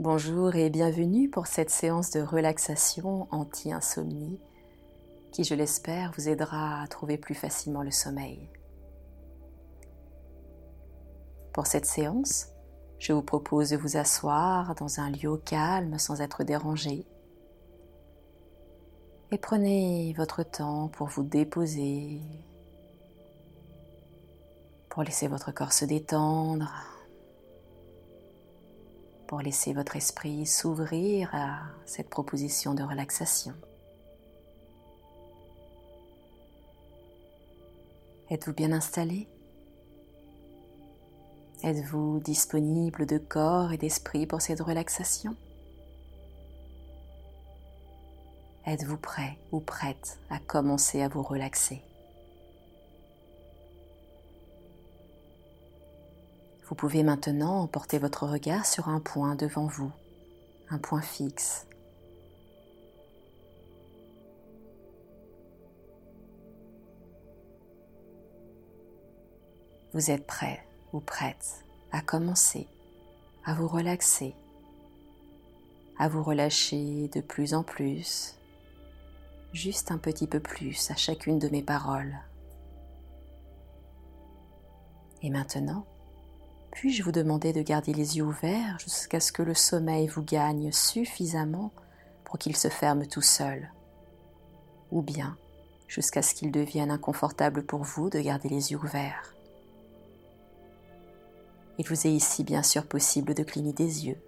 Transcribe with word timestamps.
Bonjour 0.00 0.56
et 0.56 0.70
bienvenue 0.70 1.28
pour 1.28 1.46
cette 1.46 1.68
séance 1.68 2.10
de 2.10 2.22
relaxation 2.22 3.28
anti-insomnie 3.30 4.40
qui, 5.30 5.44
je 5.44 5.54
l'espère, 5.54 6.10
vous 6.16 6.30
aidera 6.30 6.80
à 6.80 6.86
trouver 6.86 7.18
plus 7.18 7.34
facilement 7.34 7.82
le 7.82 7.90
sommeil. 7.90 8.48
Pour 11.52 11.66
cette 11.66 11.84
séance, 11.84 12.46
je 12.98 13.12
vous 13.12 13.20
propose 13.20 13.68
de 13.68 13.76
vous 13.76 13.98
asseoir 13.98 14.74
dans 14.74 15.00
un 15.00 15.10
lieu 15.10 15.36
calme 15.36 15.98
sans 15.98 16.22
être 16.22 16.44
dérangé. 16.44 17.04
Et 19.32 19.36
prenez 19.36 20.14
votre 20.16 20.42
temps 20.42 20.88
pour 20.88 21.08
vous 21.08 21.24
déposer, 21.24 22.22
pour 24.88 25.02
laisser 25.02 25.28
votre 25.28 25.52
corps 25.52 25.74
se 25.74 25.84
détendre, 25.84 26.72
pour 29.30 29.42
laisser 29.42 29.72
votre 29.72 29.94
esprit 29.94 30.44
s'ouvrir 30.44 31.32
à 31.32 31.60
cette 31.86 32.10
proposition 32.10 32.74
de 32.74 32.82
relaxation. 32.82 33.54
Êtes-vous 38.28 38.52
bien 38.52 38.72
installé? 38.72 39.28
Êtes-vous 41.62 42.18
disponible 42.18 43.06
de 43.06 43.18
corps 43.18 43.70
et 43.70 43.78
d'esprit 43.78 44.26
pour 44.26 44.42
cette 44.42 44.62
relaxation? 44.62 45.36
Êtes-vous 48.66 48.96
prêt 48.96 49.38
ou 49.52 49.60
prête 49.60 50.18
à 50.28 50.40
commencer 50.40 51.02
à 51.02 51.08
vous 51.08 51.22
relaxer? 51.22 51.82
Vous 56.70 56.76
pouvez 56.76 57.02
maintenant 57.02 57.66
porter 57.66 57.98
votre 57.98 58.28
regard 58.28 58.64
sur 58.64 58.88
un 58.88 59.00
point 59.00 59.34
devant 59.34 59.66
vous, 59.66 59.90
un 60.70 60.78
point 60.78 61.02
fixe. 61.02 61.66
Vous 69.92 70.12
êtes 70.12 70.24
prêt 70.24 70.64
ou 70.92 71.00
prête 71.00 71.64
à 71.90 72.02
commencer 72.02 72.68
à 73.44 73.54
vous 73.54 73.66
relaxer, 73.66 74.32
à 75.98 76.08
vous 76.08 76.22
relâcher 76.22 77.08
de 77.08 77.20
plus 77.20 77.52
en 77.52 77.64
plus, 77.64 78.36
juste 79.52 79.90
un 79.90 79.98
petit 79.98 80.28
peu 80.28 80.38
plus 80.38 80.88
à 80.92 80.94
chacune 80.94 81.40
de 81.40 81.48
mes 81.48 81.62
paroles. 81.62 82.16
Et 85.22 85.30
maintenant, 85.30 85.84
puis-je 86.72 87.02
vous 87.02 87.12
demander 87.12 87.52
de 87.52 87.62
garder 87.62 87.92
les 87.92 88.16
yeux 88.16 88.24
ouverts 88.24 88.78
jusqu'à 88.78 89.20
ce 89.20 89.32
que 89.32 89.42
le 89.42 89.54
sommeil 89.54 90.06
vous 90.06 90.22
gagne 90.22 90.70
suffisamment 90.72 91.72
pour 92.24 92.38
qu'il 92.38 92.56
se 92.56 92.68
ferme 92.68 93.06
tout 93.06 93.22
seul? 93.22 93.72
Ou 94.90 95.02
bien 95.02 95.36
jusqu'à 95.88 96.22
ce 96.22 96.34
qu'il 96.34 96.52
devienne 96.52 96.90
inconfortable 96.90 97.64
pour 97.64 97.82
vous 97.82 98.10
de 98.10 98.20
garder 98.20 98.48
les 98.48 98.72
yeux 98.72 98.78
ouverts? 98.78 99.34
Il 101.78 101.86
vous 101.86 102.06
est 102.06 102.12
ici 102.12 102.44
bien 102.44 102.62
sûr 102.62 102.86
possible 102.86 103.34
de 103.34 103.42
cligner 103.42 103.72
des 103.72 104.06
yeux. 104.06 104.20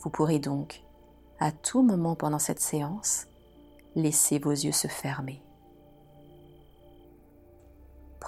Vous 0.00 0.10
pourrez 0.10 0.38
donc, 0.38 0.82
à 1.38 1.52
tout 1.52 1.82
moment 1.82 2.14
pendant 2.14 2.38
cette 2.38 2.60
séance, 2.60 3.26
laisser 3.94 4.38
vos 4.38 4.50
yeux 4.50 4.72
se 4.72 4.88
fermer. 4.88 5.42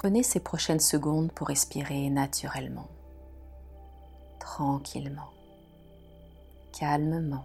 Prenez 0.01 0.23
ces 0.23 0.39
prochaines 0.39 0.79
secondes 0.79 1.33
pour 1.33 1.49
respirer 1.49 2.09
naturellement, 2.09 2.87
tranquillement, 4.39 5.33
calmement. 6.71 7.45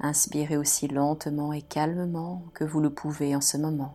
Inspirez 0.00 0.58
aussi 0.58 0.86
lentement 0.86 1.54
et 1.54 1.62
calmement 1.62 2.42
que 2.52 2.64
vous 2.64 2.80
le 2.80 2.90
pouvez 2.90 3.34
en 3.34 3.40
ce 3.40 3.56
moment. 3.56 3.94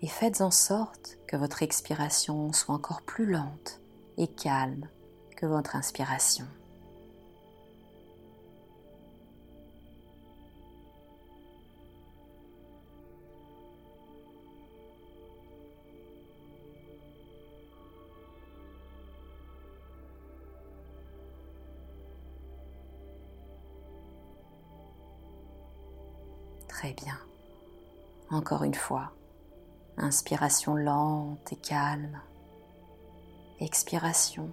Et 0.00 0.08
faites 0.08 0.40
en 0.40 0.50
sorte 0.50 1.16
que 1.28 1.36
votre 1.36 1.62
expiration 1.62 2.52
soit 2.52 2.74
encore 2.74 3.02
plus 3.02 3.26
lente 3.26 3.80
et 4.18 4.26
calme 4.26 4.88
que 5.36 5.46
votre 5.46 5.76
inspiration. 5.76 6.48
Très 26.82 26.94
bien. 26.94 27.16
Encore 28.28 28.64
une 28.64 28.74
fois, 28.74 29.12
inspiration 29.96 30.74
lente 30.74 31.52
et 31.52 31.56
calme. 31.56 32.20
Expiration 33.60 34.50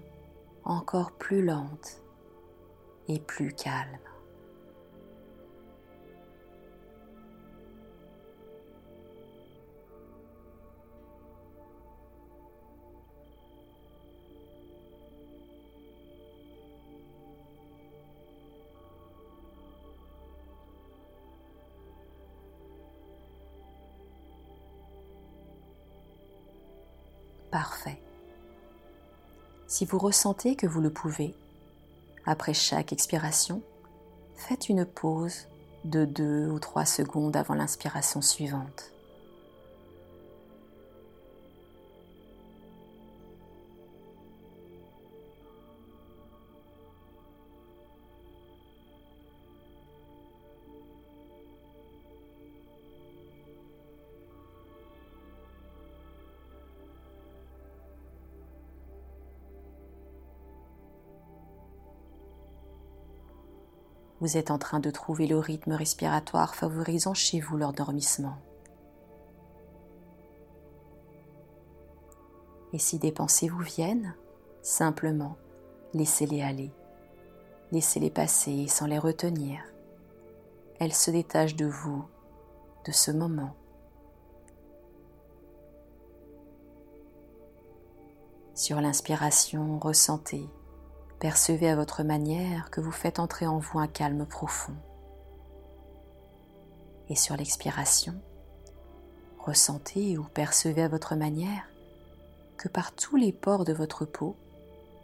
encore 0.64 1.14
plus 1.14 1.44
lente 1.44 2.04
et 3.08 3.20
plus 3.20 3.52
calme. 3.52 3.98
Parfait. 27.52 28.02
Si 29.68 29.86
vous 29.86 30.00
ressentez 30.00 30.56
que 30.56 30.68
vous 30.68 30.82
le 30.82 30.90
pouvez, 30.90 31.36
après 32.26 32.54
chaque 32.54 32.94
expiration, 32.94 33.62
faites 34.36 34.70
une 34.70 34.86
pause 34.86 35.48
de 35.86 36.06
2 36.06 36.48
ou 36.50 36.60
3 36.60 36.86
secondes 36.86 37.36
avant 37.36 37.54
l'inspiration 37.54 38.22
suivante. 38.22 38.92
Vous 64.22 64.36
êtes 64.36 64.52
en 64.52 64.58
train 64.58 64.80
de 64.80 64.92
trouver 64.92 65.28
le 65.28 65.40
rythme 65.40 65.72
respiratoire 65.72 66.56
favorisant 66.56 67.14
chez 67.14 67.40
vous 67.40 67.58
l'endormissement. 67.58 68.38
Et 72.74 72.80
si 72.80 73.00
des 73.00 73.12
pensées 73.12 73.48
vous 73.48 73.64
viennent, 73.64 74.14
simplement 74.62 75.38
laissez-les 75.94 76.42
aller. 76.42 76.72
Laissez-les 77.72 78.10
passer 78.10 78.68
sans 78.68 78.88
les 78.88 79.00
retenir. 79.00 79.62
Elles 80.80 80.94
se 80.94 81.12
détachent 81.12 81.56
de 81.56 81.66
vous, 81.66 82.06
de 82.86 82.92
ce 82.92 83.12
moment. 83.12 83.56
Sur 88.54 88.82
l'inspiration, 88.82 89.80
ressentez 89.80 90.50
Percevez 91.20 91.70
à 91.70 91.76
votre 91.76 92.04
manière 92.04 92.72
que 92.72 92.80
vous 92.80 92.94
faites 92.94 93.20
entrer 93.20 93.46
en 93.46 93.60
vous 93.60 93.78
un 93.78 93.88
calme 93.88 94.26
profond. 94.26 94.76
Et 97.10 97.16
sur 97.16 97.36
l'expiration, 97.36 98.14
ressentez 99.38 100.18
ou 100.18 100.24
percevez 100.24 100.82
à 100.82 100.88
votre 100.88 101.16
manière 101.16 101.68
que 102.56 102.70
par 102.70 102.94
tous 102.94 103.18
les 103.18 103.34
pores 103.34 103.66
de 103.66 103.74
votre 103.74 104.06
peau, 104.06 104.38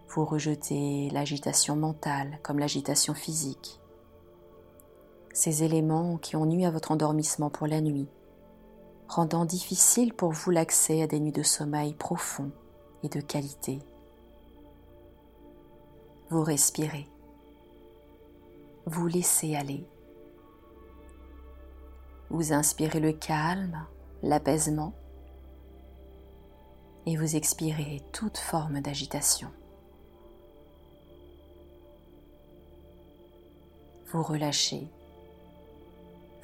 vous 0.08 0.24
rejetez 0.24 1.10
l'agitation 1.10 1.76
mentale 1.76 2.40
comme 2.44 2.60
l'agitation 2.60 3.14
physique, 3.14 3.82
ces 5.34 5.64
éléments 5.64 6.16
qui 6.16 6.38
ont 6.38 6.46
nuit 6.46 6.66
à 6.66 6.72
votre 6.72 6.92
endormissement 6.92 7.50
pour 7.50 7.68
la 7.68 7.82
nuit, 7.82 8.08
rendant 9.10 9.44
difficile 9.44 10.14
pour 10.14 10.32
vous 10.32 10.52
l'accès 10.52 11.02
à 11.02 11.08
des 11.08 11.20
nuits 11.20 11.34
de 11.34 11.44
sommeil 11.44 11.94
profond 11.94 12.52
et 13.04 13.10
de 13.10 13.20
qualité 13.20 13.80
vous 16.30 16.44
respirez, 16.44 17.08
vous 18.86 19.08
laissez 19.08 19.56
aller. 19.56 19.86
Vous 22.30 22.52
inspirez 22.52 23.00
le 23.00 23.14
calme, 23.14 23.86
l'apaisement, 24.24 24.94
et 27.06 27.16
vous 27.16 27.36
expirez 27.36 28.02
toute 28.12 28.40
forme 28.40 28.82
d'agitation. 28.82 29.52
Vous 34.08 34.24
relâchez, 34.24 34.88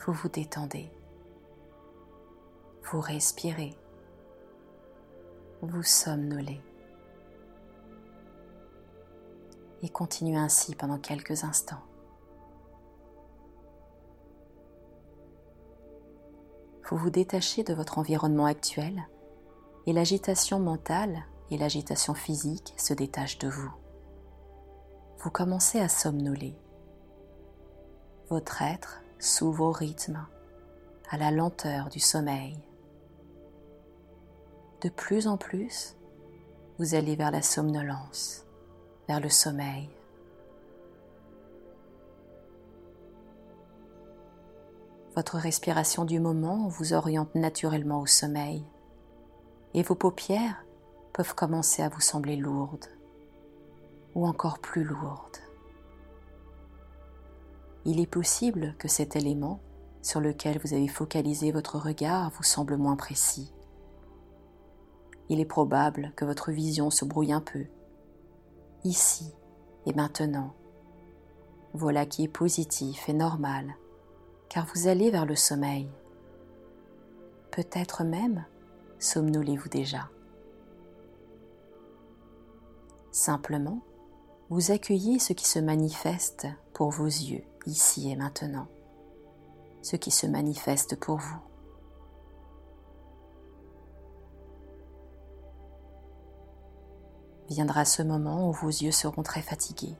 vous 0.05 0.13
vous 0.13 0.29
détendez, 0.29 0.91
vous 2.91 3.01
respirez, 3.01 3.75
vous 5.63 5.83
somnolez 5.83 6.61
et 9.81 9.89
continuez 9.89 10.37
ainsi 10.37 10.75
pendant 10.75 10.97
quelques 10.97 11.43
instants. 11.43 11.81
Vous 16.89 16.97
vous 16.97 17.09
détachez 17.09 17.63
de 17.63 17.73
votre 17.73 17.97
environnement 17.97 18.45
actuel 18.45 19.07
et 19.85 19.93
l'agitation 19.93 20.59
mentale 20.59 21.23
et 21.49 21.57
l'agitation 21.57 22.13
physique 22.13 22.73
se 22.77 22.93
détachent 22.93 23.39
de 23.39 23.47
vous. 23.47 23.71
Vous 25.19 25.29
commencez 25.29 25.79
à 25.79 25.87
somnoler. 25.87 26.55
Votre 28.29 28.61
être 28.61 29.01
s'ouvre 29.19 29.65
au 29.65 29.71
rythme, 29.71 30.25
à 31.09 31.17
la 31.17 31.31
lenteur 31.31 31.89
du 31.89 31.99
sommeil. 31.99 32.57
De 34.81 34.89
plus 34.89 35.27
en 35.27 35.37
plus, 35.37 35.95
vous 36.79 36.95
allez 36.95 37.15
vers 37.15 37.31
la 37.31 37.41
somnolence, 37.41 38.45
vers 39.07 39.19
le 39.19 39.29
sommeil. 39.29 39.89
Votre 45.15 45.37
respiration 45.37 46.05
du 46.05 46.19
moment 46.19 46.69
vous 46.69 46.93
oriente 46.93 47.35
naturellement 47.35 47.99
au 47.99 48.05
sommeil 48.05 48.63
et 49.73 49.83
vos 49.83 49.95
paupières 49.95 50.63
peuvent 51.13 51.35
commencer 51.35 51.83
à 51.83 51.89
vous 51.89 51.99
sembler 51.99 52.37
lourdes 52.37 52.87
ou 54.15 54.25
encore 54.25 54.59
plus 54.59 54.83
lourdes. 54.83 55.37
Il 57.83 57.99
est 57.99 58.07
possible 58.07 58.75
que 58.77 58.87
cet 58.87 59.15
élément 59.15 59.59
sur 60.01 60.21
lequel 60.21 60.59
vous 60.59 60.73
avez 60.73 60.87
focalisé 60.87 61.51
votre 61.51 61.77
regard 61.77 62.31
vous 62.31 62.43
semble 62.43 62.77
moins 62.77 62.95
précis. 62.95 63.53
Il 65.29 65.39
est 65.39 65.45
probable 65.45 66.11
que 66.15 66.25
votre 66.25 66.51
vision 66.51 66.89
se 66.89 67.05
brouille 67.05 67.33
un 67.33 67.41
peu, 67.41 67.65
ici 68.83 69.33
et 69.85 69.93
maintenant. 69.93 70.53
Voilà 71.73 72.05
qui 72.05 72.23
est 72.23 72.27
positif 72.27 73.07
et 73.07 73.13
normal, 73.13 73.75
car 74.49 74.65
vous 74.73 74.87
allez 74.87 75.09
vers 75.09 75.25
le 75.25 75.35
sommeil. 75.35 75.89
Peut-être 77.51 78.03
même 78.03 78.45
somnolez-vous 78.99 79.69
déjà 79.69 80.09
Simplement, 83.11 83.81
vous 84.49 84.71
accueillez 84.71 85.19
ce 85.19 85.33
qui 85.33 85.45
se 85.45 85.59
manifeste 85.59 86.47
pour 86.73 86.91
vos 86.91 87.05
yeux 87.05 87.43
ici 87.65 88.09
et 88.09 88.15
maintenant, 88.15 88.67
ce 89.81 89.95
qui 89.95 90.11
se 90.11 90.27
manifeste 90.27 90.95
pour 90.97 91.17
vous. 91.17 91.50
Viendra 97.51 97.83
ce 97.83 98.01
moment 98.01 98.47
où 98.47 98.53
vos 98.53 98.69
yeux 98.69 98.93
seront 98.93 99.23
très 99.23 99.41
fatigués, 99.41 99.97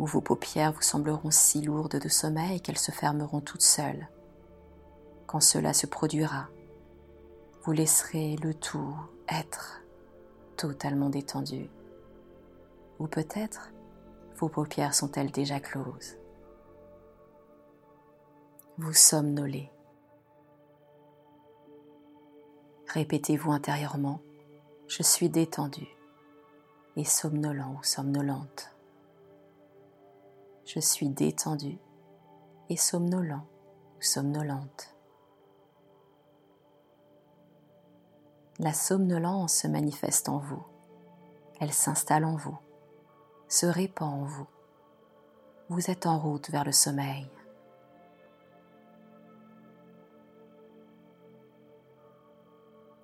où 0.00 0.04
vos 0.04 0.20
paupières 0.20 0.72
vous 0.72 0.82
sembleront 0.82 1.30
si 1.30 1.62
lourdes 1.62 2.00
de 2.00 2.08
sommeil 2.08 2.60
qu'elles 2.60 2.76
se 2.76 2.90
fermeront 2.90 3.40
toutes 3.40 3.62
seules. 3.62 4.08
Quand 5.28 5.38
cela 5.38 5.72
se 5.72 5.86
produira, 5.86 6.48
vous 7.62 7.70
laisserez 7.70 8.34
le 8.42 8.52
tout 8.52 8.96
être 9.28 9.80
totalement 10.56 11.08
détendu. 11.08 11.70
Ou 12.98 13.06
peut-être 13.06 13.70
vos 14.34 14.48
paupières 14.48 14.94
sont-elles 14.94 15.30
déjà 15.30 15.60
closes. 15.60 16.16
Vous 18.76 18.92
somnolez. 18.92 19.70
Répétez-vous 22.88 23.52
intérieurement, 23.52 24.20
je 24.88 25.04
suis 25.04 25.30
détendu 25.30 25.95
et 26.96 27.04
somnolent 27.04 27.76
ou 27.78 27.82
somnolente. 27.82 28.74
Je 30.64 30.80
suis 30.80 31.08
détendu 31.08 31.78
et 32.68 32.76
somnolent 32.76 33.46
ou 33.98 34.02
somnolente. 34.02 34.96
la 38.58 38.72
somnolence 38.72 39.54
se 39.54 39.66
manifeste 39.66 40.28
en 40.28 40.38
vous. 40.38 40.64
Elle 41.60 41.72
s'installe 41.72 42.24
en 42.24 42.36
vous, 42.36 42.58
se 43.48 43.66
répand 43.66 44.22
en 44.22 44.24
vous. 44.24 44.46
Vous 45.68 45.90
êtes 45.90 46.06
en 46.06 46.18
route 46.18 46.50
vers 46.50 46.64
le 46.64 46.72
sommeil. 46.72 47.28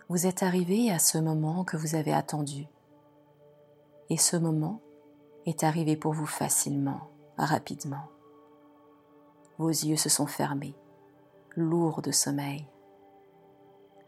Vous 0.08 0.26
êtes 0.26 0.42
arrivé 0.42 0.90
à 0.90 0.98
ce 0.98 1.18
moment 1.18 1.64
que 1.64 1.76
vous 1.76 1.94
avez 1.94 2.12
attendu. 2.12 2.66
Et 4.12 4.18
ce 4.18 4.36
moment 4.36 4.82
est 5.46 5.64
arrivé 5.64 5.96
pour 5.96 6.12
vous 6.12 6.26
facilement, 6.26 7.08
rapidement. 7.38 8.10
Vos 9.56 9.70
yeux 9.70 9.96
se 9.96 10.10
sont 10.10 10.26
fermés, 10.26 10.74
lourds 11.56 12.02
de 12.02 12.10
sommeil 12.10 12.68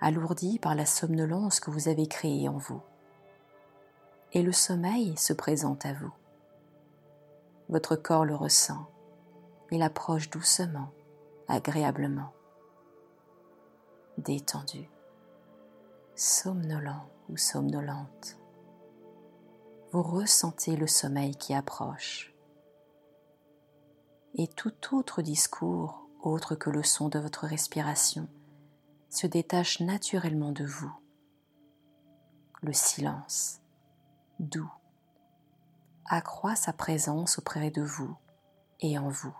alourdi 0.02 0.58
par 0.58 0.74
la 0.74 0.84
somnolence 0.84 1.58
que 1.58 1.70
vous 1.70 1.88
avez 1.88 2.06
créée 2.06 2.50
en 2.50 2.58
vous. 2.58 2.82
Et 4.34 4.42
le 4.42 4.52
sommeil 4.52 5.16
se 5.16 5.32
présente 5.32 5.86
à 5.86 5.94
vous. 5.94 6.12
Votre 7.70 7.96
corps 7.96 8.26
le 8.26 8.34
ressent. 8.34 8.86
Il 9.70 9.80
approche 9.80 10.28
doucement, 10.28 10.90
agréablement. 11.48 12.34
Détendu, 14.18 14.90
somnolent 16.14 17.08
ou 17.30 17.38
somnolente. 17.38 18.36
Vous 19.94 20.02
ressentez 20.02 20.74
le 20.74 20.88
sommeil 20.88 21.36
qui 21.36 21.54
approche. 21.54 22.34
Et 24.34 24.48
tout 24.48 24.74
autre 24.92 25.22
discours, 25.22 26.08
autre 26.20 26.56
que 26.56 26.68
le 26.68 26.82
son 26.82 27.08
de 27.08 27.20
votre 27.20 27.46
respiration, 27.46 28.28
se 29.08 29.28
détache 29.28 29.78
naturellement 29.78 30.50
de 30.50 30.64
vous. 30.64 30.92
Le 32.60 32.72
silence, 32.72 33.60
doux, 34.40 34.72
accroît 36.06 36.56
sa 36.56 36.72
présence 36.72 37.38
auprès 37.38 37.70
de 37.70 37.82
vous 37.82 38.16
et 38.80 38.98
en 38.98 39.10
vous. 39.10 39.36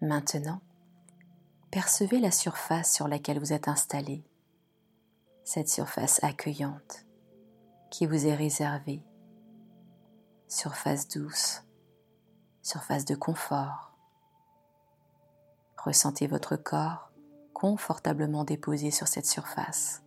Maintenant, 0.00 0.60
percevez 1.72 2.20
la 2.20 2.30
surface 2.30 2.94
sur 2.94 3.08
laquelle 3.08 3.40
vous 3.40 3.52
êtes 3.52 3.66
installé, 3.66 4.22
cette 5.44 5.68
surface 5.68 6.22
accueillante 6.22 7.06
qui 7.90 8.06
vous 8.06 8.26
est 8.26 8.34
réservée, 8.34 9.02
surface 10.48 11.08
douce, 11.08 11.62
surface 12.62 13.04
de 13.04 13.14
confort, 13.14 13.90
Ressentez 15.84 16.26
votre 16.26 16.56
corps 16.56 17.10
confortablement 17.54 18.44
déposé 18.44 18.90
sur 18.90 19.08
cette 19.08 19.24
surface. 19.24 20.02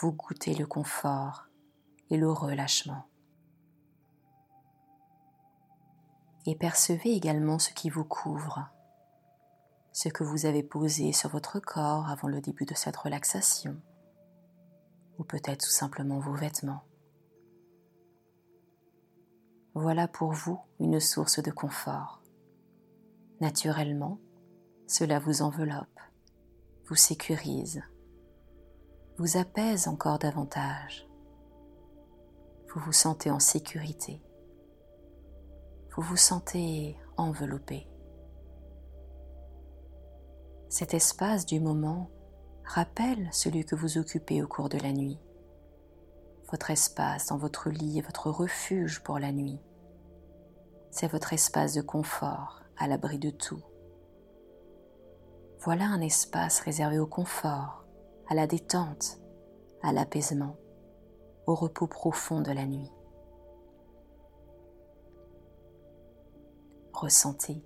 Vous 0.00 0.12
goûtez 0.12 0.54
le 0.54 0.66
confort 0.66 1.48
et 2.08 2.16
le 2.16 2.32
relâchement. 2.32 3.04
Et 6.46 6.56
percevez 6.56 7.12
également 7.12 7.58
ce 7.58 7.74
qui 7.74 7.90
vous 7.90 8.04
couvre, 8.04 8.66
ce 9.92 10.08
que 10.08 10.24
vous 10.24 10.46
avez 10.46 10.62
posé 10.62 11.12
sur 11.12 11.28
votre 11.28 11.60
corps 11.60 12.08
avant 12.08 12.28
le 12.28 12.40
début 12.40 12.64
de 12.64 12.74
cette 12.74 12.96
relaxation, 12.96 13.76
ou 15.18 15.24
peut-être 15.24 15.64
tout 15.64 15.70
simplement 15.70 16.18
vos 16.18 16.34
vêtements. 16.34 16.84
Voilà 19.74 20.08
pour 20.08 20.32
vous 20.32 20.58
une 20.80 21.00
source 21.00 21.42
de 21.42 21.50
confort. 21.50 22.22
Naturellement, 23.40 24.18
cela 24.86 25.18
vous 25.18 25.42
enveloppe, 25.42 26.00
vous 26.86 26.94
sécurise, 26.94 27.82
vous 29.18 29.36
apaise 29.36 29.88
encore 29.88 30.18
davantage. 30.18 31.08
Vous 32.68 32.80
vous 32.80 32.92
sentez 32.92 33.30
en 33.30 33.38
sécurité. 33.38 34.22
Vous 35.94 36.02
vous 36.02 36.16
sentez 36.16 36.98
enveloppé. 37.16 37.88
Cet 40.68 40.92
espace 40.92 41.46
du 41.46 41.60
moment 41.60 42.10
rappelle 42.66 43.28
celui 43.32 43.64
que 43.64 43.76
vous 43.76 43.96
occupez 43.96 44.42
au 44.42 44.48
cours 44.48 44.68
de 44.68 44.78
la 44.78 44.92
nuit. 44.92 45.18
Votre 46.50 46.70
espace 46.70 47.26
dans 47.26 47.38
votre 47.38 47.70
lit 47.70 47.98
est 47.98 48.02
votre 48.02 48.30
refuge 48.30 49.02
pour 49.02 49.18
la 49.18 49.32
nuit. 49.32 49.58
C'est 50.90 51.10
votre 51.10 51.32
espace 51.32 51.74
de 51.74 51.80
confort 51.80 52.62
à 52.76 52.88
l'abri 52.88 53.18
de 53.18 53.30
tout 53.30 53.62
Voilà 55.60 55.86
un 55.86 56.00
espace 56.00 56.60
réservé 56.60 56.98
au 56.98 57.06
confort, 57.06 57.84
à 58.28 58.34
la 58.34 58.46
détente, 58.46 59.18
à 59.82 59.92
l'apaisement, 59.92 60.56
au 61.46 61.54
repos 61.54 61.86
profond 61.86 62.40
de 62.40 62.52
la 62.52 62.66
nuit. 62.66 62.90
Ressentez, 66.92 67.62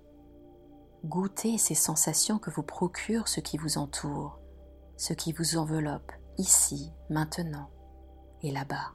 goûtez 1.05 1.57
ces 1.57 1.75
sensations 1.75 2.37
que 2.37 2.51
vous 2.51 2.63
procure 2.63 3.27
ce 3.27 3.39
qui 3.39 3.57
vous 3.57 3.77
entoure, 3.77 4.40
ce 5.01 5.13
qui 5.13 5.33
vous 5.33 5.57
enveloppe 5.57 6.11
ici, 6.37 6.91
maintenant 7.09 7.71
et 8.43 8.51
là-bas. 8.51 8.93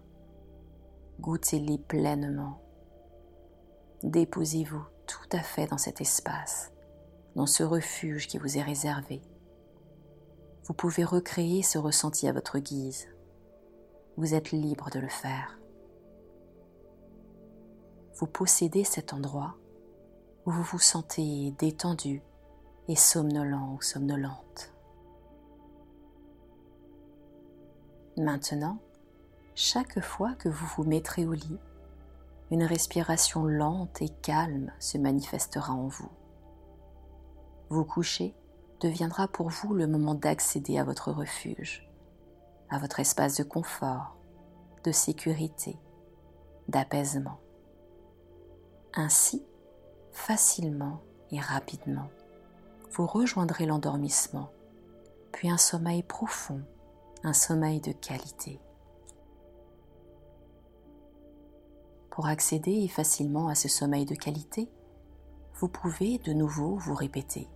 Goûtez-les 1.18 1.78
pleinement. 1.78 2.62
Déposez-vous 4.04 4.84
tout 5.08 5.28
à 5.32 5.40
fait 5.40 5.66
dans 5.66 5.78
cet 5.78 6.00
espace, 6.00 6.70
dans 7.34 7.46
ce 7.46 7.64
refuge 7.64 8.28
qui 8.28 8.38
vous 8.38 8.56
est 8.56 8.62
réservé. 8.62 9.20
Vous 10.66 10.75
pouvez 10.75 11.02
recréer 11.02 11.64
ce 11.64 11.76
ressenti 11.76 12.28
à 12.28 12.32
votre 12.32 12.60
guise. 12.60 13.08
Vous 14.16 14.32
êtes 14.32 14.52
libre 14.52 14.90
de 14.90 15.00
le 15.00 15.08
faire. 15.08 15.58
Vous 18.14 18.28
possédez 18.28 18.84
cet 18.84 19.12
endroit 19.12 19.56
où 20.44 20.52
vous 20.52 20.62
vous 20.62 20.78
sentez 20.78 21.52
détendu 21.58 22.22
et 22.86 22.94
somnolent 22.94 23.75
ou 23.75 23.82
somnolente. 23.82 24.75
Maintenant, 28.18 28.78
chaque 29.54 30.00
fois 30.00 30.32
que 30.35 30.49
vous 30.49 30.66
vous 30.75 30.85
mettrez 30.85 31.26
au 31.26 31.35
lit, 31.35 31.58
une 32.50 32.62
respiration 32.62 33.44
lente 33.44 34.00
et 34.00 34.08
calme 34.08 34.73
se 34.78 34.96
manifestera 34.96 35.75
en 35.75 35.87
vous. 35.88 36.11
Vous 37.68 37.85
coucher 37.85 38.35
deviendra 38.80 39.28
pour 39.28 39.50
vous 39.50 39.75
le 39.75 39.87
moment 39.87 40.14
d'accéder 40.14 40.78
à 40.78 40.85
votre 40.85 41.12
refuge, 41.12 41.87
à 42.70 42.78
votre 42.78 43.00
espace 43.00 43.37
de 43.37 43.42
confort, 43.42 44.16
de 44.85 44.92
sécurité, 44.92 45.78
d'apaisement. 46.68 47.38
Ainsi, 48.94 49.44
facilement 50.11 51.02
et 51.30 51.40
rapidement, 51.40 52.08
vous 52.92 53.06
rejoindrez 53.06 53.66
l'endormissement, 53.66 54.49
puis 55.32 55.50
un 55.50 55.58
sommeil 55.58 56.02
profond, 56.02 56.62
un 57.23 57.32
sommeil 57.32 57.80
de 57.80 57.92
qualité. 57.92 58.61
Pour 62.11 62.26
accéder 62.26 62.88
facilement 62.88 63.49
à 63.49 63.54
ce 63.54 63.68
sommeil 63.68 64.04
de 64.04 64.14
qualité, 64.14 64.68
vous 65.54 65.68
pouvez 65.68 66.18
de 66.18 66.32
nouveau 66.32 66.76
vous 66.76 66.94
répéter 66.94 67.49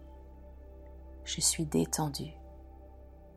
Je 1.25 1.41
suis 1.41 1.67
détendu 1.67 2.33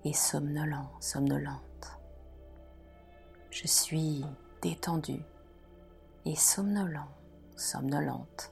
et 0.05 0.13
somnolent, 0.13 0.89
somnolente. 0.99 1.99
Je 3.51 3.67
suis 3.67 4.25
détendu 4.61 5.21
et 6.25 6.35
somnolent, 6.35 7.07
somnolente. 7.55 8.51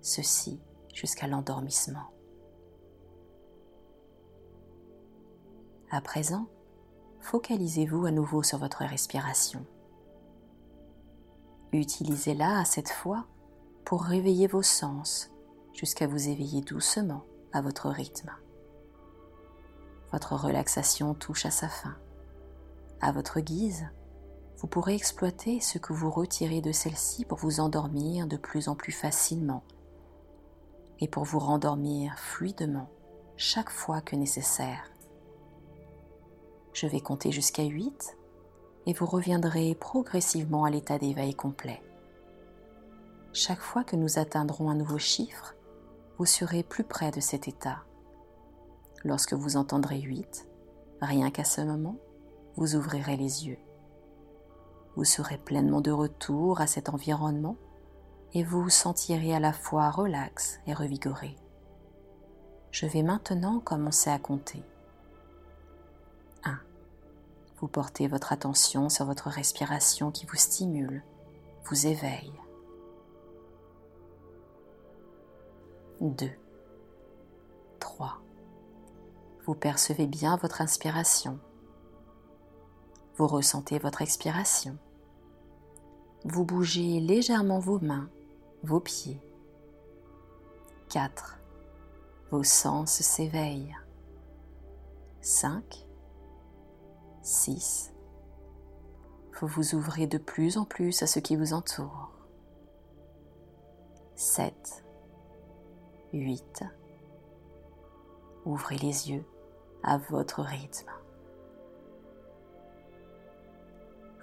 Ceci 0.00 0.60
jusqu'à 0.94 1.26
l'endormissement. 1.26 2.10
À 5.94 6.00
présent, 6.00 6.48
focalisez-vous 7.20 8.04
à 8.06 8.10
nouveau 8.10 8.42
sur 8.42 8.58
votre 8.58 8.84
respiration. 8.84 9.64
Utilisez-la 11.70 12.58
à 12.58 12.64
cette 12.64 12.90
fois 12.90 13.26
pour 13.84 14.02
réveiller 14.02 14.48
vos 14.48 14.64
sens 14.64 15.30
jusqu'à 15.72 16.08
vous 16.08 16.28
éveiller 16.28 16.62
doucement 16.62 17.22
à 17.52 17.60
votre 17.60 17.90
rythme. 17.90 18.32
Votre 20.10 20.34
relaxation 20.34 21.14
touche 21.14 21.46
à 21.46 21.52
sa 21.52 21.68
fin. 21.68 21.94
À 23.00 23.12
votre 23.12 23.38
guise, 23.38 23.86
vous 24.56 24.66
pourrez 24.66 24.96
exploiter 24.96 25.60
ce 25.60 25.78
que 25.78 25.92
vous 25.92 26.10
retirez 26.10 26.60
de 26.60 26.72
celle-ci 26.72 27.24
pour 27.24 27.38
vous 27.38 27.60
endormir 27.60 28.26
de 28.26 28.36
plus 28.36 28.66
en 28.66 28.74
plus 28.74 28.90
facilement 28.90 29.62
et 30.98 31.06
pour 31.06 31.22
vous 31.22 31.38
rendormir 31.38 32.18
fluidement 32.18 32.90
chaque 33.36 33.70
fois 33.70 34.00
que 34.00 34.16
nécessaire. 34.16 34.90
Je 36.74 36.88
vais 36.88 37.00
compter 37.00 37.30
jusqu'à 37.30 37.62
8 37.62 38.16
et 38.86 38.92
vous 38.92 39.06
reviendrez 39.06 39.76
progressivement 39.76 40.64
à 40.64 40.70
l'état 40.70 40.98
d'éveil 40.98 41.32
complet. 41.32 41.80
Chaque 43.32 43.60
fois 43.60 43.84
que 43.84 43.94
nous 43.94 44.18
atteindrons 44.18 44.68
un 44.68 44.74
nouveau 44.74 44.98
chiffre, 44.98 45.54
vous 46.18 46.26
serez 46.26 46.64
plus 46.64 46.82
près 46.82 47.12
de 47.12 47.20
cet 47.20 47.46
état. 47.46 47.84
Lorsque 49.04 49.34
vous 49.34 49.56
entendrez 49.56 50.00
8, 50.00 50.48
rien 51.00 51.30
qu'à 51.30 51.44
ce 51.44 51.60
moment, 51.60 51.96
vous 52.56 52.74
ouvrirez 52.74 53.16
les 53.16 53.46
yeux. 53.46 53.58
Vous 54.96 55.04
serez 55.04 55.38
pleinement 55.38 55.80
de 55.80 55.92
retour 55.92 56.60
à 56.60 56.66
cet 56.66 56.88
environnement 56.88 57.56
et 58.32 58.42
vous 58.42 58.62
vous 58.62 58.68
sentirez 58.68 59.32
à 59.32 59.40
la 59.40 59.52
fois 59.52 59.90
relax 59.90 60.58
et 60.66 60.74
revigoré. 60.74 61.36
Je 62.72 62.86
vais 62.86 63.04
maintenant 63.04 63.60
commencer 63.60 64.10
à 64.10 64.18
compter. 64.18 64.64
Vous 67.64 67.68
portez 67.68 68.08
votre 68.08 68.30
attention 68.34 68.90
sur 68.90 69.06
votre 69.06 69.30
respiration 69.30 70.10
qui 70.10 70.26
vous 70.26 70.36
stimule, 70.36 71.02
vous 71.64 71.86
éveille. 71.86 72.34
2. 76.02 76.28
3. 77.80 78.20
Vous 79.46 79.54
percevez 79.54 80.06
bien 80.06 80.36
votre 80.36 80.60
inspiration. 80.60 81.38
Vous 83.16 83.26
ressentez 83.26 83.78
votre 83.78 84.02
expiration. 84.02 84.76
Vous 86.26 86.44
bougez 86.44 87.00
légèrement 87.00 87.60
vos 87.60 87.78
mains, 87.78 88.10
vos 88.62 88.80
pieds. 88.80 89.22
4. 90.90 91.38
Vos 92.30 92.44
sens 92.44 92.90
s'éveillent. 93.00 93.74
5. 95.22 95.83
6. 97.24 97.94
Vous 99.40 99.46
vous 99.46 99.74
ouvrez 99.74 100.06
de 100.06 100.18
plus 100.18 100.58
en 100.58 100.66
plus 100.66 101.02
à 101.02 101.06
ce 101.06 101.18
qui 101.20 101.36
vous 101.36 101.54
entoure. 101.54 102.10
7. 104.14 104.84
8. 106.12 106.64
Ouvrez 108.44 108.76
les 108.76 109.10
yeux 109.10 109.24
à 109.82 109.96
votre 109.96 110.42
rythme. 110.42 110.90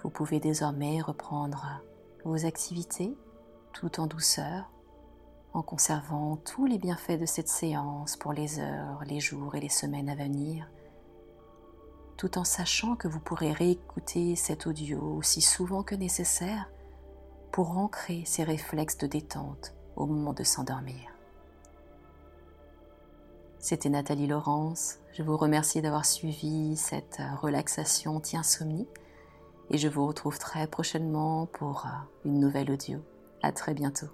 Vous 0.04 0.10
pouvez 0.10 0.38
désormais 0.38 1.00
reprendre 1.00 1.82
vos 2.24 2.46
activités 2.46 3.16
tout 3.72 3.98
en 3.98 4.06
douceur, 4.06 4.70
en 5.54 5.62
conservant 5.62 6.36
tous 6.36 6.66
les 6.66 6.78
bienfaits 6.78 7.18
de 7.18 7.26
cette 7.26 7.48
séance 7.48 8.16
pour 8.16 8.32
les 8.32 8.60
heures, 8.60 9.02
les 9.06 9.18
jours 9.18 9.56
et 9.56 9.60
les 9.60 9.68
semaines 9.68 10.08
à 10.08 10.14
venir 10.14 10.68
tout 12.16 12.38
en 12.38 12.44
sachant 12.44 12.96
que 12.96 13.08
vous 13.08 13.20
pourrez 13.20 13.52
réécouter 13.52 14.36
cet 14.36 14.66
audio 14.66 15.00
aussi 15.16 15.40
souvent 15.40 15.82
que 15.82 15.94
nécessaire 15.94 16.68
pour 17.50 17.76
ancrer 17.78 18.22
ces 18.26 18.44
réflexes 18.44 18.98
de 18.98 19.06
détente 19.06 19.74
au 19.96 20.06
moment 20.06 20.32
de 20.32 20.44
s'endormir. 20.44 21.12
C'était 23.58 23.90
Nathalie 23.90 24.26
Laurence. 24.26 24.98
Je 25.12 25.22
vous 25.22 25.36
remercie 25.36 25.82
d'avoir 25.82 26.04
suivi 26.04 26.76
cette 26.76 27.20
relaxation 27.40 28.16
anti-insomnie 28.16 28.88
et 29.70 29.78
je 29.78 29.88
vous 29.88 30.06
retrouve 30.06 30.38
très 30.38 30.66
prochainement 30.66 31.46
pour 31.46 31.86
une 32.24 32.40
nouvelle 32.40 32.70
audio. 32.70 32.98
À 33.42 33.52
très 33.52 33.74
bientôt. 33.74 34.08